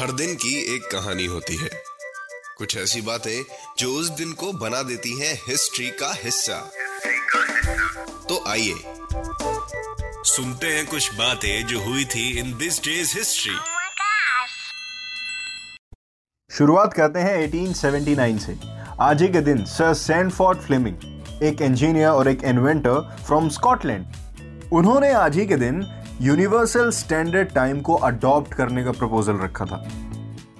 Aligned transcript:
हर 0.00 0.12
दिन 0.12 0.34
की 0.34 0.76
एक 0.76 0.82
कहानी 0.82 1.26
होती 1.26 1.56
है। 1.56 1.70
कुछ 2.58 2.76
ऐसी 2.76 3.00
बातें 3.00 3.44
जो 3.78 3.92
उस 3.92 4.08
दिन 4.08 4.32
को 4.32 4.52
बना 4.52 4.82
देती 4.82 5.20
हैं 5.20 5.42
हिस्ट्री 5.48 5.90
का 5.90 6.14
हिस्सा। 6.24 6.72
तो 8.28 8.44
आइए 8.48 8.74
सुनते 10.24 10.66
हैं 10.66 10.86
कुछ 10.86 11.14
बातें 11.14 11.66
जो 11.66 11.80
हुई 11.80 12.04
थी 12.04 12.38
इन 12.38 12.58
दिस 12.58 12.82
डेज़ 12.84 13.18
हिस्ट्री! 13.18 13.56
शुरुआत 16.56 16.94
करते 16.94 17.18
हैं 17.18 17.36
1879 17.38 18.38
से। 18.38 18.58
आज 19.00 19.22
ही 19.22 19.28
के 19.28 19.40
दिन 19.40 19.64
सर 19.64 19.94
सैनफोर्ड 19.94 20.60
फ्लेमिंग 20.60 20.96
एक 21.42 21.62
इंजीनियर 21.62 22.08
और 22.08 22.28
एक 22.28 22.44
इन्वेंटर 22.44 23.16
फ्रॉम 23.26 23.48
स्कॉटलैंड 23.48 24.06
उन्होंने 24.72 25.12
आज 25.12 25.36
ही 25.36 25.46
के 25.46 25.56
दिन 25.56 25.86
यूनिवर्सल 26.20 26.90
स्टैंडर्ड 26.90 27.48
टाइम 27.48 27.80
को 27.80 27.94
अडॉप्ट 27.94 28.54
करने 28.54 28.84
का 28.84 28.90
प्रपोजल 28.90 29.36
रखा 29.36 29.64
था। 29.64 29.88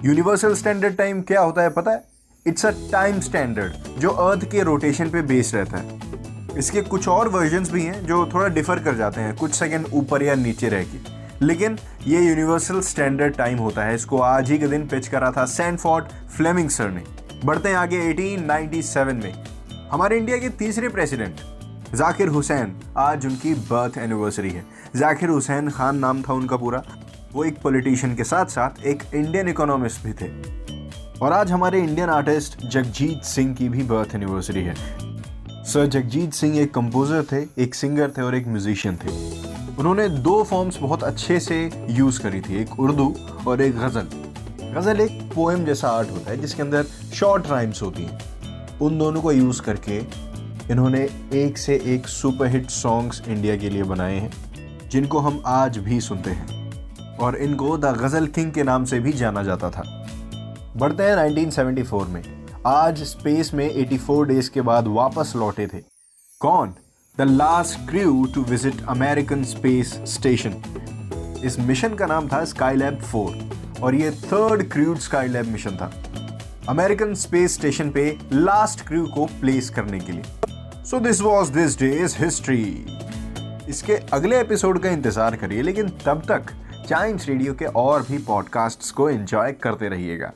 यूनिवर्सल 0.04 0.54
स्टैंडर्ड 0.54 0.96
टाइम 0.96 1.22
क्या 1.22 1.40
होता 1.40 1.62
है 1.62 1.70
पता 1.70 1.90
है? 1.90 2.02
इट्स 2.46 2.66
अ 2.66 2.70
टाइम 2.70 3.20
स्टैंडर्ड 3.20 4.00
जो 4.00 4.10
अर्थ 4.10 4.44
के 4.44 4.62
रोटेशन 4.62 5.10
पे 5.10 5.22
बेस्ड 5.22 5.56
रहता 5.56 5.78
है। 5.78 6.00
इसके 6.58 6.82
कुछ 6.82 7.08
और 7.08 7.28
वर्जन्स 7.28 7.70
भी 7.70 7.82
हैं, 7.82 8.06
जो 8.06 8.30
थोड़ा 8.34 8.48
डिफर 8.48 8.78
कर 8.78 8.94
जाते 8.94 9.20
हैं, 9.20 9.36
कुछ 9.36 9.54
सेकंड 9.54 9.86
ऊपर 9.92 10.22
या 10.22 10.34
नीचे 10.34 10.68
रह 10.68 10.82
के। 10.82 10.98
लेकिन 11.46 11.78
ये 12.06 12.28
यूनिवर्सल 12.28 12.80
स्टैंडर्ड 12.80 13.34
टाइम 13.34 13.58
होता 13.58 13.82
है। 13.82 13.94
इसको 13.94 14.18
आज 14.18 14.50
ही 14.50 14.58
के 14.58 14.66
दिन 14.66 14.86
पिच 14.86 15.08
करा 15.08 15.30
था 15.30 15.44
सैनफोर्ड 15.44 16.04
फ्लेमिंग 16.36 16.70
सर 16.70 16.90
ने। 16.90 17.02
बढ़ते 17.44 17.68
हैं 17.68 17.76
आगे 17.76 18.00
1897 18.10 19.24
में। 19.24 19.44
हमारे 19.92 20.18
इंडिया 20.18 20.36
के 20.36 20.48
तीसरे 20.48 20.88
प्रेसिडेंट 20.88 21.59
जाकिर 21.94 22.28
हुसैन, 22.28 22.76
आज 22.96 23.26
उनकी 23.26 23.54
बर्थ 23.54 23.98
एनिवर्सरी 23.98 24.50
है। 24.50 24.64
जाकिर 24.96 25.28
हुसैन 25.28 25.70
खान 25.70 25.96
नाम 25.96 26.22
था 26.22 26.32
उनका 26.32 26.56
पूरा। 26.56 26.84
वो 27.32 27.44
एक 27.44 27.62
पॉलिटिशियन 27.62 28.14
के 28.14 28.24
साथ 28.24 28.46
साथ 28.46 28.82
एक 28.82 29.02
इंडियन 29.14 29.48
इकोनॉमिस्ट 29.48 30.02
भी 30.04 30.12
थे। 30.12 30.28
और 31.22 31.32
आज 31.32 31.52
हमारे 31.52 31.80
इंडियन 31.80 32.08
आर्टिस्ट 32.08 32.66
जगजीत 32.66 33.22
सिंह 33.22 33.54
की 33.54 33.68
भी 33.68 33.82
बर्थ 33.82 34.14
एनिवर्सरी 34.14 34.62
है। 34.62 34.74
सर, 35.64 35.86
जगजीत 35.86 36.32
सिंह 36.32 36.58
एक 36.58 36.74
कंपोजर 36.74 37.24
थे, 37.32 37.62
एक 37.62 37.74
सिंगर 37.74 38.10
थे 38.10 38.22
और 38.22 38.34
एक 38.34 38.48
म्यूजिशियन 38.48 38.96
थे। 38.96 39.40
उन्होंने 39.76 40.08
दो 40.08 40.44
फॉर्म्स 40.44 40.78
बहुत 40.78 41.02
अच्छे 41.02 41.40
से 41.40 41.86
यूज़ 41.90 42.20
करी 42.20 42.40
थी, 42.40 42.62
एक 42.62 42.80
उर्दू 42.80 43.16
और 43.46 43.60
एक 43.60 43.78
गज़ल। 43.78 44.08
गज़ल 44.74 45.00
एक 45.00 45.30
पोएम 45.34 45.64
जैसा 45.64 45.88
आर्ट 45.88 46.10
होता 46.10 46.30
है, 46.30 46.36
जिसके 46.36 46.62
अंदर 46.62 46.84
शॉर्ट 47.14 47.46
राइम्स 47.46 47.82
होती 47.82 48.02
हैं। 48.02 48.18
उन 48.78 48.98
दोनों 48.98 49.22
को 49.22 49.32
यूज़ 49.32 49.62
करके 49.62 50.29
इन्होंने 50.70 51.08
एक 51.34 51.58
से 51.58 51.82
एक 51.86 52.06
सुपरहिट 52.06 52.70
सॉन्ग्स 52.70 53.22
इंडिया 53.28 53.56
के 53.56 53.70
लिए 53.70 53.82
बनाए 53.82 54.18
हैं, 54.18 54.30
जिनको 54.88 55.18
हम 55.18 55.42
आज 55.46 55.78
भी 55.78 56.00
सुनते 56.00 56.30
हैं। 56.30 56.58
और 57.16 57.36
इनको 57.36 57.78
द 57.78 57.84
गज़ल 57.84 58.26
किंग 58.26 58.52
के 58.52 58.62
नाम 58.62 58.84
से 58.84 59.00
भी 59.00 59.12
जाना 59.12 59.42
जाता 59.42 59.70
था। 59.70 60.06
बढ़ते 60.76 61.02
हैं 61.02 61.16
1974 61.16 62.06
में। 62.08 62.22
आज 62.66 63.02
स्पेस 63.02 63.54
में 63.54 63.74
84 63.74 64.24
डेज़ 64.24 64.50
के 64.50 64.60
बाद 64.60 64.86
वापस 64.86 65.32
लौटे 65.36 65.66
थे। 65.66 65.78
कौन? 66.40 66.74
The 67.18 67.20
last 67.20 67.90
crew 67.90 68.24
to 68.34 68.42
visit 68.42 68.84
American 68.88 69.44
space 69.44 69.94
station 70.04 70.54
इस 71.44 71.58
मिशन 71.58 71.94
का 71.94 72.06
नाम 72.06 72.28
था 72.28 72.44
स्काईलैब 72.44 73.00
4 73.14 73.82
और 73.82 73.94
ये 73.94 74.10
थर्ड 74.10 74.70
क्रूड 74.70 74.98
स्काईलैब 74.98 75.46
मिशन 75.46 75.70
था। 75.70 75.92
अमेरिकन 76.68 77.14
स्पेस 77.14 77.54
स्टेशन 77.54 77.90
पे 77.90 78.18
लास्ट 78.32 78.86
क्रू 78.86 79.06
को 79.06 79.26
प्लेस 79.26 79.70
करने 79.70 80.00
के 80.00 80.12
लिए। 80.12 80.39
So 80.90 80.98
this 81.00 81.20
was 81.22 81.50
this 81.52 81.78
day 81.78 81.88
is 82.04 82.16
history 82.18 82.62
इसके 83.68 83.96
अगले 84.12 84.38
एपिसोड 84.40 84.78
का 84.82 84.90
इंतज़ार 84.90 85.36
करिए, 85.36 85.62
लेकिन 85.62 85.88
तब 86.06 86.22
तक 86.28 86.50
चाइम्स 86.88 87.28
रेडियो 87.28 87.52
के 87.54 87.64
और 87.64 88.02
भी 88.02 88.18
पॉडकास्ट्स 88.18 88.90
को 88.90 89.08
एंजॉय 89.10 89.52
करते 89.62 89.88
रहिएगा। 89.88 90.32